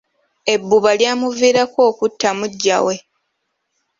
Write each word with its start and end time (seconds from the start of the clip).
Ebbuba 0.53 0.89
lyamuviirako 0.99 1.83
kutta 1.99 2.29
muggya 2.37 2.77
we. 2.85 2.95